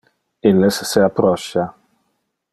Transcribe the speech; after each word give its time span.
Illes 0.51 0.79
se 0.93 1.03
approcha. 1.09 1.67